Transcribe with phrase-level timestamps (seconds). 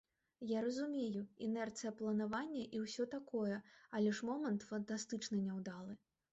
[0.51, 3.61] Я разумею, інерцыя планавання і ўсё такое,
[4.01, 5.93] але ж момант фантастычна няўдалы.